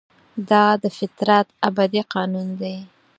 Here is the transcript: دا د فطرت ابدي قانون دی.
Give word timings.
دا 0.49 0.63
د 0.83 0.85
فطرت 0.97 1.47
ابدي 1.67 2.01
قانون 2.13 2.47
دی. 2.61 2.75